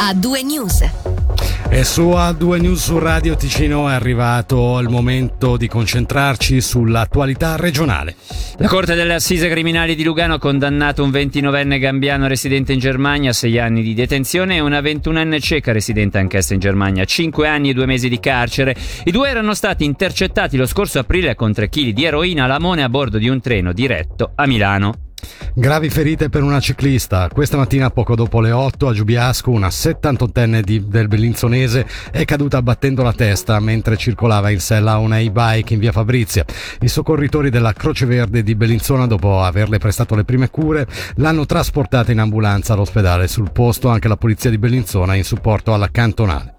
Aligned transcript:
A2 0.00 0.46
News. 0.46 0.90
E 1.68 1.84
su 1.84 2.04
A2 2.04 2.58
News 2.58 2.84
su 2.84 2.98
Radio 2.98 3.36
Ticino 3.36 3.86
è 3.86 3.92
arrivato 3.92 4.78
il 4.78 4.88
momento 4.88 5.58
di 5.58 5.68
concentrarci 5.68 6.58
sull'attualità 6.62 7.56
regionale. 7.56 8.16
La 8.56 8.66
Corte 8.66 8.94
delle 8.94 9.12
Assise 9.12 9.50
Criminali 9.50 9.94
di 9.94 10.02
Lugano 10.02 10.34
ha 10.34 10.38
condannato 10.38 11.04
un 11.04 11.10
29enne 11.10 11.78
gambiano 11.78 12.28
residente 12.28 12.72
in 12.72 12.78
Germania 12.78 13.28
a 13.28 13.34
6 13.34 13.58
anni 13.58 13.82
di 13.82 13.92
detenzione 13.92 14.56
e 14.56 14.60
una 14.60 14.80
21enne 14.80 15.38
ceca 15.38 15.72
residente 15.72 16.16
anch'essa 16.16 16.54
in 16.54 16.60
Germania 16.60 17.02
a 17.02 17.06
5 17.06 17.46
anni 17.46 17.68
e 17.68 17.74
2 17.74 17.84
mesi 17.84 18.08
di 18.08 18.18
carcere. 18.18 18.74
I 19.04 19.10
due 19.10 19.28
erano 19.28 19.52
stati 19.52 19.84
intercettati 19.84 20.56
lo 20.56 20.64
scorso 20.64 20.98
aprile 20.98 21.34
con 21.34 21.52
3 21.52 21.68
kg 21.68 21.90
di 21.90 22.04
eroina 22.04 22.44
a 22.44 22.46
Lamone 22.46 22.82
a 22.82 22.88
bordo 22.88 23.18
di 23.18 23.28
un 23.28 23.38
treno 23.42 23.74
diretto 23.74 24.32
a 24.34 24.46
Milano. 24.46 25.09
Gravi 25.54 25.90
ferite 25.90 26.28
per 26.28 26.42
una 26.42 26.60
ciclista. 26.60 27.28
Questa 27.28 27.56
mattina, 27.56 27.90
poco 27.90 28.14
dopo 28.14 28.40
le 28.40 28.52
8, 28.52 28.88
a 28.88 28.92
Giubiasco, 28.92 29.50
una 29.50 29.68
78enne 29.68 30.60
di, 30.60 30.86
del 30.86 31.08
Bellinzonese 31.08 31.86
è 32.10 32.24
caduta 32.24 32.62
battendo 32.62 33.02
la 33.02 33.12
testa 33.12 33.58
mentre 33.58 33.96
circolava 33.96 34.50
in 34.50 34.60
sella 34.60 34.92
a 34.92 34.98
una 34.98 35.18
e-bike 35.18 35.74
in 35.74 35.80
via 35.80 35.92
Fabrizia. 35.92 36.44
I 36.80 36.88
soccorritori 36.88 37.50
della 37.50 37.72
Croce 37.72 38.06
Verde 38.06 38.42
di 38.42 38.54
Bellinzona, 38.54 39.06
dopo 39.06 39.42
averle 39.42 39.78
prestato 39.78 40.14
le 40.14 40.24
prime 40.24 40.50
cure, 40.50 40.86
l'hanno 41.16 41.46
trasportata 41.46 42.12
in 42.12 42.20
ambulanza 42.20 42.74
all'ospedale. 42.74 43.26
Sul 43.26 43.50
posto 43.50 43.88
anche 43.88 44.08
la 44.08 44.16
polizia 44.16 44.50
di 44.50 44.58
Bellinzona 44.58 45.14
in 45.14 45.24
supporto 45.24 45.74
alla 45.74 45.90
cantonale. 45.90 46.54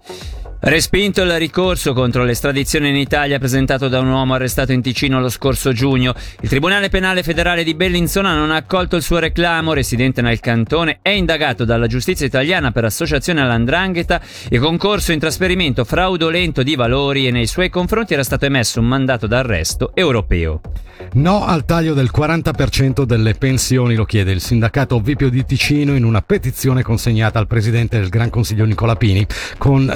Respinto 0.64 1.22
il 1.22 1.38
ricorso 1.38 1.92
contro 1.92 2.22
l'estradizione 2.22 2.88
in 2.88 2.94
Italia 2.94 3.40
presentato 3.40 3.88
da 3.88 3.98
un 3.98 4.06
uomo 4.06 4.34
arrestato 4.34 4.70
in 4.70 4.80
Ticino 4.80 5.18
lo 5.18 5.28
scorso 5.28 5.72
giugno. 5.72 6.14
Il 6.40 6.48
Tribunale 6.48 6.88
Penale 6.88 7.24
Federale 7.24 7.64
di 7.64 7.74
Bellinzona 7.74 8.36
non 8.36 8.52
ha 8.52 8.56
accolto 8.56 8.94
il 8.94 9.02
suo 9.02 9.18
reclamo, 9.18 9.72
residente 9.72 10.22
nel 10.22 10.38
cantone, 10.38 11.00
è 11.02 11.08
indagato 11.08 11.64
dalla 11.64 11.88
giustizia 11.88 12.26
italiana 12.26 12.70
per 12.70 12.84
associazione 12.84 13.40
all'andrangheta 13.40 14.20
e 14.48 14.58
concorso 14.60 15.10
in 15.10 15.18
trasferimento 15.18 15.82
fraudolento 15.82 16.62
di 16.62 16.76
valori 16.76 17.26
e 17.26 17.32
nei 17.32 17.48
suoi 17.48 17.68
confronti 17.68 18.12
era 18.12 18.22
stato 18.22 18.44
emesso 18.44 18.78
un 18.78 18.86
mandato 18.86 19.26
d'arresto 19.26 19.90
europeo. 19.94 20.60
No 21.14 21.44
al 21.44 21.64
taglio 21.64 21.92
del 21.92 22.10
40% 22.14 23.02
delle 23.02 23.34
pensioni, 23.34 23.96
lo 23.96 24.04
chiede 24.04 24.32
il 24.32 24.40
sindacato 24.40 25.00
Vipio 25.00 25.28
di 25.28 25.44
Ticino 25.44 25.96
in 25.96 26.04
una 26.04 26.22
petizione 26.22 26.82
consegnata 26.82 27.38
al 27.38 27.48
presidente 27.48 27.98
del 27.98 28.08
Gran 28.08 28.30
Consiglio 28.30 28.64
Nicola 28.64 28.94
Pini 28.94 29.26
con 29.58 29.94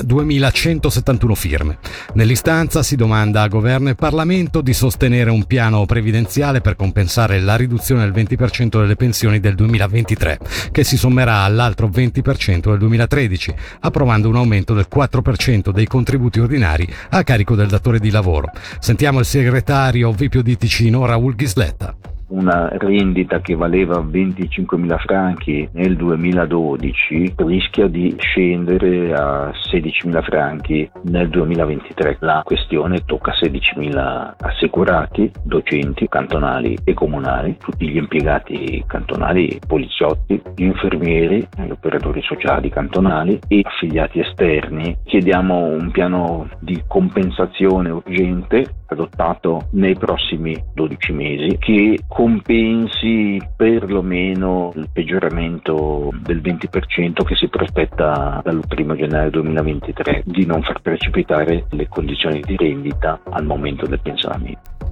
2171 0.57 1.35
firme. 1.35 1.79
Nell'istanza 2.15 2.83
si 2.83 2.97
domanda 2.97 3.43
a 3.43 3.49
governo 3.49 3.91
e 3.91 3.95
Parlamento 3.95 4.63
di 4.63 4.73
sostenere 4.73 5.31
un 5.31 5.45
piano 5.45 5.85
previdenziale 5.85 6.63
per 6.63 6.77
compensare 6.77 7.41
la 7.41 7.57
riduzione 7.57 8.11
del 8.11 8.25
20% 8.25 8.81
delle 8.81 8.97
pensioni 8.97 9.39
del 9.39 9.55
2023, 9.55 10.39
che 10.73 10.83
si 10.83 10.97
sommerà 10.97 11.41
all'altro 11.41 11.89
20% 11.89 12.71
del 12.71 12.79
2013, 12.79 13.55
approvando 13.81 14.29
un 14.29 14.37
aumento 14.37 14.73
del 14.73 14.89
4% 14.93 15.71
dei 15.71 15.87
contributi 15.87 16.41
ordinari 16.41 16.89
a 17.11 17.23
carico 17.23 17.55
del 17.55 17.69
datore 17.69 17.99
di 17.99 18.11
lavoro. 18.11 18.51
Sentiamo 18.79 19.19
il 19.19 19.27
segretario 19.27 20.11
Vipio 20.13 20.43
di 20.43 20.57
Ticino 20.57 21.05
Raul 21.05 21.35
Ghisletta 21.35 22.16
una 22.29 22.69
rendita 22.73 23.41
che 23.41 23.55
valeva 23.55 24.01
25.000 24.01 24.99
franchi 24.99 25.69
nel 25.73 25.97
2012 25.97 27.35
rischia 27.37 27.87
di 27.87 28.15
scendere 28.19 29.15
a 29.15 29.51
16.000 29.51 30.23
franchi 30.23 30.91
nel 31.05 31.29
2023. 31.29 32.17
La 32.21 32.43
questione 32.45 33.05
tocca 33.05 33.33
16.000 33.33 34.35
assicurati, 34.39 35.31
docenti 35.43 36.09
cantonali 36.09 36.77
e 36.85 36.95
comunali, 36.95 37.57
tutti 37.59 37.89
gli 37.89 37.97
impiegati 37.97 38.83
cantonali, 38.87 39.61
poliziotti, 39.67 40.41
gli 40.55 40.65
infermieri, 40.65 41.47
gli 41.57 41.71
operatori 41.71 42.23
sociali 42.23 42.69
cantonali 42.71 43.39
e 43.49 43.61
affiliati 43.63 44.21
esterni. 44.21 44.97
Chiediamo 45.05 45.65
un 45.65 45.91
piano 45.91 46.49
di 46.59 46.83
compensazione 46.87 47.91
urgente 47.91 48.65
adottato 48.87 49.69
nei 49.73 49.97
prossimi 49.97 50.57
12 50.75 51.13
mesi 51.13 51.57
che 51.59 51.99
compensi 52.17 53.39
perlomeno 53.55 54.73
il 54.75 54.89
peggioramento 54.91 56.11
del 56.23 56.41
20% 56.41 57.23
che 57.23 57.35
si 57.35 57.47
prospetta 57.49 58.41
dal 58.43 58.63
1 58.67 58.97
gennaio 58.97 59.29
2023 59.29 60.23
di 60.25 60.47
non 60.47 60.63
far 60.63 60.81
precipitare 60.81 61.67
le 61.69 61.89
condizioni 61.89 62.41
di 62.41 62.57
rendita 62.57 63.21
al 63.29 63.45
momento 63.45 63.87
del 63.87 64.01
pensionamento. 64.01 64.86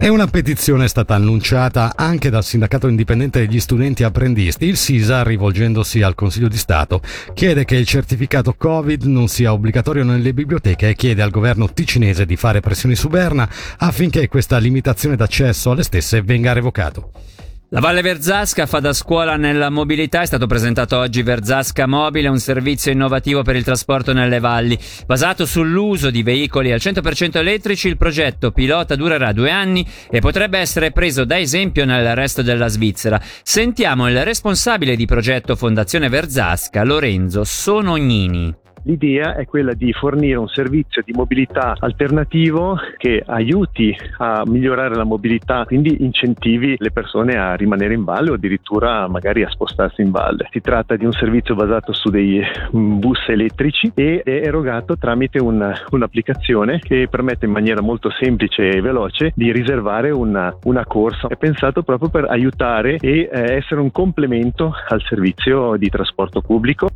E 0.00 0.08
una 0.08 0.28
petizione 0.28 0.84
è 0.84 0.88
stata 0.88 1.16
annunciata 1.16 1.92
anche 1.96 2.30
dal 2.30 2.44
Sindacato 2.44 2.86
Indipendente 2.86 3.40
degli 3.40 3.58
Studenti 3.58 4.04
Apprendisti. 4.04 4.66
Il 4.66 4.76
SISA, 4.76 5.24
rivolgendosi 5.24 6.02
al 6.02 6.14
Consiglio 6.14 6.46
di 6.46 6.56
Stato, 6.56 7.02
chiede 7.34 7.64
che 7.64 7.74
il 7.74 7.84
certificato 7.84 8.54
Covid 8.54 9.02
non 9.02 9.26
sia 9.26 9.52
obbligatorio 9.52 10.04
nelle 10.04 10.32
biblioteche 10.32 10.90
e 10.90 10.94
chiede 10.94 11.20
al 11.20 11.30
governo 11.30 11.72
ticinese 11.72 12.26
di 12.26 12.36
fare 12.36 12.60
pressioni 12.60 12.94
su 12.94 13.08
Berna 13.08 13.48
affinché 13.78 14.28
questa 14.28 14.58
limitazione 14.58 15.16
d'accesso 15.16 15.72
alle 15.72 15.82
stesse 15.82 16.22
venga 16.22 16.52
revocato. 16.52 17.10
La 17.70 17.80
Valle 17.80 18.00
Verzasca 18.00 18.64
fa 18.64 18.80
da 18.80 18.94
scuola 18.94 19.36
nella 19.36 19.68
mobilità, 19.68 20.22
è 20.22 20.26
stato 20.26 20.46
presentato 20.46 20.96
oggi 20.96 21.22
Verzasca 21.22 21.86
Mobile, 21.86 22.28
un 22.28 22.38
servizio 22.38 22.90
innovativo 22.90 23.42
per 23.42 23.56
il 23.56 23.62
trasporto 23.62 24.14
nelle 24.14 24.40
valli. 24.40 24.78
Basato 25.04 25.44
sull'uso 25.44 26.08
di 26.08 26.22
veicoli 26.22 26.72
al 26.72 26.80
100% 26.80 27.36
elettrici, 27.36 27.88
il 27.88 27.98
progetto 27.98 28.52
pilota 28.52 28.96
durerà 28.96 29.32
due 29.32 29.50
anni 29.50 29.86
e 30.10 30.20
potrebbe 30.20 30.58
essere 30.58 30.92
preso 30.92 31.26
da 31.26 31.38
esempio 31.38 31.84
nel 31.84 32.14
resto 32.14 32.40
della 32.40 32.68
Svizzera. 32.68 33.20
Sentiamo 33.42 34.08
il 34.08 34.24
responsabile 34.24 34.96
di 34.96 35.04
progetto 35.04 35.54
Fondazione 35.54 36.08
Verzasca, 36.08 36.82
Lorenzo 36.84 37.44
Sonognini. 37.44 38.66
L'idea 38.84 39.34
è 39.34 39.46
quella 39.46 39.74
di 39.74 39.92
fornire 39.92 40.38
un 40.38 40.48
servizio 40.48 41.02
di 41.04 41.12
mobilità 41.12 41.76
alternativo 41.78 42.78
che 42.96 43.22
aiuti 43.24 43.96
a 44.18 44.42
migliorare 44.46 44.94
la 44.94 45.04
mobilità, 45.04 45.64
quindi 45.64 46.02
incentivi 46.04 46.76
le 46.78 46.90
persone 46.90 47.36
a 47.36 47.54
rimanere 47.54 47.94
in 47.94 48.04
valle 48.04 48.30
o 48.30 48.34
addirittura 48.34 49.08
magari 49.08 49.42
a 49.42 49.50
spostarsi 49.50 50.02
in 50.02 50.10
valle. 50.10 50.48
Si 50.50 50.60
tratta 50.60 50.96
di 50.96 51.04
un 51.04 51.12
servizio 51.12 51.54
basato 51.54 51.92
su 51.92 52.10
dei 52.10 52.40
mm, 52.76 52.98
bus 52.98 53.28
elettrici 53.28 53.90
e 53.94 54.22
è 54.22 54.46
erogato 54.46 54.96
tramite 54.96 55.38
una, 55.38 55.74
un'applicazione 55.90 56.78
che 56.78 57.08
permette 57.10 57.46
in 57.46 57.52
maniera 57.52 57.80
molto 57.80 58.10
semplice 58.10 58.68
e 58.68 58.80
veloce 58.80 59.32
di 59.34 59.52
riservare 59.52 60.10
una, 60.10 60.56
una 60.64 60.84
corsa. 60.84 61.28
È 61.28 61.36
pensato 61.36 61.82
proprio 61.82 62.08
per 62.08 62.24
aiutare 62.24 62.96
e 63.00 63.28
eh, 63.30 63.52
essere 63.54 63.80
un 63.80 63.90
complemento 63.90 64.72
al 64.88 65.02
servizio 65.02 65.76
di 65.76 65.88
trasporto 65.88 66.40
pubblico. 66.40 66.88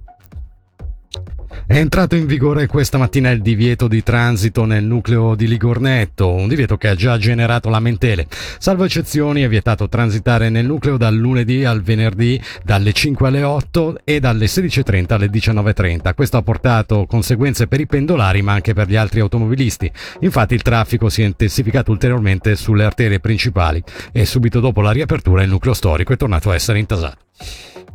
È 1.73 1.79
entrato 1.79 2.17
in 2.17 2.27
vigore 2.27 2.67
questa 2.67 2.99
mattina 2.99 3.31
il 3.31 3.41
divieto 3.41 3.89
di 3.89 4.03
transito 4.03 4.67
nel 4.67 4.85
nucleo 4.85 5.35
di 5.35 5.49
Ligornetto, 5.49 6.31
un 6.31 6.47
divieto 6.47 6.77
che 6.77 6.89
ha 6.89 6.95
già 6.95 7.17
generato 7.17 7.71
lamentele. 7.71 8.27
Salvo 8.59 8.85
eccezioni 8.85 9.41
è 9.41 9.49
vietato 9.49 9.89
transitare 9.89 10.51
nel 10.51 10.67
nucleo 10.67 10.99
dal 10.99 11.15
lunedì 11.15 11.65
al 11.65 11.81
venerdì 11.81 12.39
dalle 12.63 12.93
5 12.93 13.27
alle 13.27 13.43
8 13.43 14.01
e 14.05 14.21
dalle 14.21 14.45
16.30 14.45 15.15
alle 15.15 15.31
19.30. 15.31 16.15
Questo 16.15 16.37
ha 16.37 16.43
portato 16.43 17.07
conseguenze 17.07 17.67
per 17.67 17.81
i 17.81 17.87
pendolari 17.87 18.43
ma 18.43 18.53
anche 18.53 18.75
per 18.75 18.87
gli 18.87 18.97
altri 18.97 19.21
automobilisti. 19.21 19.91
Infatti 20.21 20.53
il 20.53 20.61
traffico 20.61 21.09
si 21.09 21.23
è 21.23 21.25
intensificato 21.25 21.91
ulteriormente 21.91 22.55
sulle 22.55 22.85
arterie 22.85 23.19
principali 23.19 23.83
e 24.13 24.27
subito 24.27 24.61
dopo 24.61 24.83
la 24.83 24.91
riapertura 24.91 25.43
il 25.43 25.49
nucleo 25.49 25.73
storico 25.73 26.13
è 26.13 26.19
tornato 26.19 26.51
a 26.51 26.55
essere 26.55 26.81
intasato. 26.81 27.17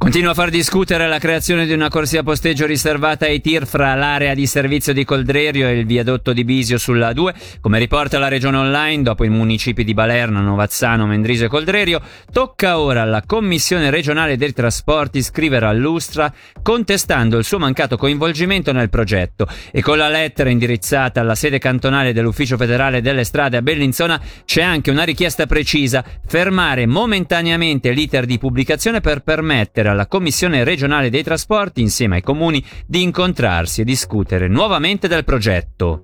Continua 0.08 0.32
a 0.32 0.36
far 0.36 0.50
discutere 0.50 1.06
la 1.06 1.20
creazione 1.20 1.66
di 1.66 1.74
una 1.74 1.90
corsia 1.90 2.24
posteggio 2.24 2.66
riservata 2.66 3.26
ai 3.26 3.42
tir 3.42 3.68
fra 3.68 3.94
l'area 3.94 4.34
di 4.34 4.48
servizio 4.48 4.94
di 4.94 5.04
Coldrerio 5.04 5.68
e 5.68 5.80
il 5.80 5.86
viadotto 5.86 6.32
di 6.32 6.46
Bisio 6.46 6.78
sulla 6.78 7.12
2. 7.12 7.34
Come 7.60 7.78
riporta 7.78 8.18
la 8.18 8.30
regione 8.30 8.56
online, 8.56 9.04
dopo 9.04 9.26
i 9.26 9.30
municipi 9.30 9.84
di 9.84 9.94
Balerno, 9.94 10.40
Novazzano, 10.40 11.06
Mendriso 11.06 11.44
e 11.44 11.50
Coldrerio, 11.50 12.00
tocca 12.32 12.80
ora 12.80 13.02
alla 13.02 13.22
Commissione 13.26 13.90
regionale 13.90 14.38
dei 14.38 14.54
trasporti 14.54 15.22
scrivere 15.22 15.66
all'Ustra 15.66 16.34
contestando 16.62 17.38
il 17.38 17.44
suo 17.44 17.60
mancato 17.60 17.98
coinvolgimento 17.98 18.72
nel 18.72 18.90
progetto 18.90 19.46
e 19.72 19.82
con 19.82 19.98
la 19.98 20.08
lettera 20.08 20.50
indirizzata 20.50 21.20
alla 21.20 21.36
sede 21.36 21.60
cantonale 21.60 22.14
dell'Ufficio 22.14 22.56
federale 22.56 23.02
delle 23.02 23.26
strade 23.26 23.58
a 23.58 23.62
Bellinzona 23.62 24.22
c'è 24.46 24.62
anche 24.62 24.90
una 24.90 25.04
richiesta 25.04 25.46
precisa, 25.48 26.02
fermare 26.26 26.86
momentaneamente 26.86 27.92
l'iter 27.92 28.26
di 28.26 28.38
pubblicazione 28.38 29.02
per 29.02 29.20
permettere 29.20 29.88
chiedere 29.88 29.96
alla 29.98 30.08
Commissione 30.08 30.64
regionale 30.64 31.10
dei 31.10 31.24
trasporti, 31.24 31.82
insieme 31.82 32.18
ai 32.18 32.22
comuni, 32.22 32.64
di 32.86 33.02
incontrarsi 33.02 33.82
e 33.82 33.84
discutere 33.84 34.48
nuovamente 34.48 35.08
del 35.08 35.24
progetto. 35.24 36.02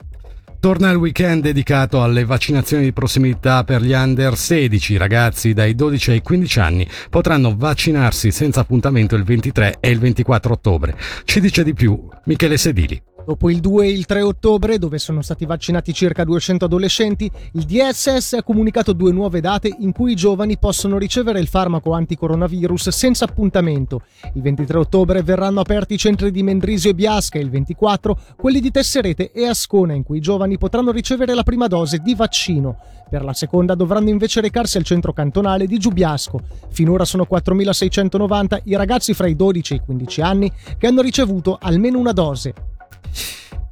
Torna 0.59 0.89
il 0.89 0.97
weekend 0.97 1.43
dedicato 1.43 2.01
alle 2.01 2.25
vaccinazioni 2.25 2.83
di 2.83 2.93
prossimità 2.93 3.63
per 3.63 3.81
gli 3.81 3.91
under 3.91 4.37
16. 4.37 4.97
Ragazzi 4.97 5.53
dai 5.53 5.75
12 5.75 6.11
ai 6.11 6.21
15 6.21 6.59
anni 6.59 6.87
potranno 7.09 7.53
vaccinarsi 7.55 8.31
senza 8.31 8.61
appuntamento 8.61 9.15
il 9.15 9.25
23 9.25 9.77
e 9.79 9.89
il 9.89 9.99
24 9.99 10.53
ottobre. 10.53 10.95
Ci 11.25 11.41
dice 11.41 11.63
di 11.63 11.73
più 11.73 12.07
Michele 12.23 12.57
Sedili. 12.57 13.12
Dopo 13.25 13.49
il 13.49 13.61
2 13.61 13.85
e 13.85 13.89
il 13.89 14.05
3 14.05 14.21
ottobre, 14.21 14.77
dove 14.77 14.97
sono 14.97 15.21
stati 15.21 15.45
vaccinati 15.45 15.93
circa 15.93 16.25
200 16.25 16.65
adolescenti, 16.65 17.31
il 17.53 17.63
DSS 17.63 18.33
ha 18.33 18.43
comunicato 18.43 18.91
due 18.91 19.13
nuove 19.13 19.39
date 19.39 19.73
in 19.79 19.93
cui 19.93 20.11
i 20.11 20.15
giovani 20.15 20.57
possono 20.57 20.97
ricevere 20.97 21.39
il 21.39 21.47
farmaco 21.47 21.93
anticoronavirus 21.93 22.89
senza 22.89 23.23
appuntamento. 23.23 24.01
Il 24.33 24.41
23 24.41 24.77
ottobre 24.77 25.23
verranno 25.23 25.61
aperti 25.61 25.93
i 25.93 25.97
centri 25.97 26.31
di 26.31 26.43
Mendrisio 26.43 26.89
e 26.89 26.95
Biasca 26.95 27.39
e 27.39 27.41
il 27.41 27.49
24 27.49 28.17
quelli 28.35 28.59
di 28.59 28.71
Tesserete 28.71 29.31
e 29.31 29.47
Ascona, 29.47 29.93
in 29.93 30.03
cui 30.03 30.17
i 30.17 30.21
giovani 30.21 30.57
potranno 30.57 30.91
ricevere 30.91 31.33
la 31.33 31.43
prima 31.43 31.67
dose 31.67 31.99
di 31.99 32.15
vaccino. 32.15 32.77
Per 33.09 33.23
la 33.23 33.33
seconda 33.33 33.73
dovranno 33.73 34.09
invece 34.09 34.41
recarsi 34.41 34.77
al 34.77 34.83
centro 34.83 35.13
cantonale 35.13 35.65
di 35.65 35.77
Giubiasco. 35.77 36.41
Finora 36.71 37.05
sono 37.05 37.25
4.690 37.29 38.61
i 38.65 38.75
ragazzi 38.75 39.13
fra 39.13 39.27
i 39.27 39.35
12 39.35 39.73
e 39.73 39.75
i 39.77 39.81
15 39.85 40.21
anni 40.21 40.51
che 40.77 40.87
hanno 40.87 41.01
ricevuto 41.01 41.57
almeno 41.61 41.99
una 41.99 42.11
dose. 42.11 42.72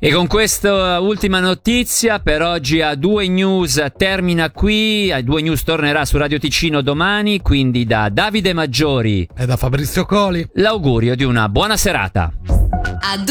E 0.03 0.11
con 0.11 0.25
questa 0.25 0.99
ultima 0.99 1.39
notizia 1.39 2.19
per 2.19 2.41
oggi 2.41 2.81
a 2.81 2.95
Due 2.95 3.27
News 3.27 3.85
termina 3.95 4.49
qui, 4.49 5.11
a 5.11 5.21
Due 5.21 5.43
News 5.43 5.61
tornerà 5.61 6.05
su 6.05 6.17
Radio 6.17 6.39
Ticino 6.39 6.81
domani, 6.81 7.39
quindi 7.41 7.85
da 7.85 8.09
Davide 8.09 8.51
Maggiori 8.53 9.29
e 9.37 9.45
da 9.45 9.57
Fabrizio 9.57 10.05
Coli 10.05 10.43
l'augurio 10.53 11.15
di 11.15 11.23
una 11.23 11.47
buona 11.49 11.77
serata. 11.77 12.33
A 13.03 13.17
due 13.17 13.25